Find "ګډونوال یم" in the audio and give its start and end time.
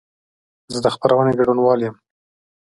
1.39-1.95